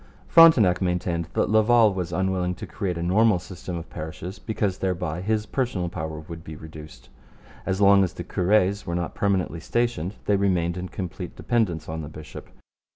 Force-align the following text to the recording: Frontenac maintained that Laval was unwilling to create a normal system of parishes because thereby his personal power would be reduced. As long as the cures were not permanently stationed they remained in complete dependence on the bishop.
Frontenac 0.27 0.81
maintained 0.81 1.27
that 1.35 1.51
Laval 1.51 1.93
was 1.93 2.11
unwilling 2.11 2.55
to 2.55 2.65
create 2.65 2.97
a 2.97 3.03
normal 3.03 3.37
system 3.37 3.75
of 3.77 3.87
parishes 3.91 4.39
because 4.39 4.79
thereby 4.79 5.21
his 5.21 5.45
personal 5.45 5.89
power 5.89 6.21
would 6.21 6.43
be 6.43 6.55
reduced. 6.55 7.09
As 7.67 7.81
long 7.81 8.03
as 8.03 8.13
the 8.13 8.23
cures 8.23 8.87
were 8.87 8.95
not 8.95 9.13
permanently 9.13 9.59
stationed 9.59 10.15
they 10.25 10.37
remained 10.37 10.75
in 10.75 10.89
complete 10.89 11.35
dependence 11.35 11.87
on 11.87 12.01
the 12.01 12.09
bishop. 12.09 12.49